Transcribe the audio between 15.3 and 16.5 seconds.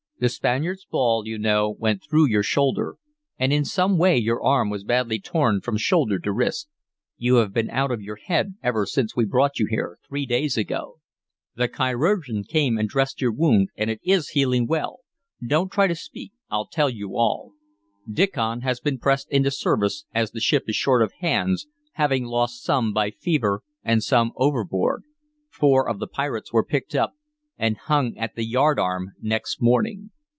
Don't try to speak,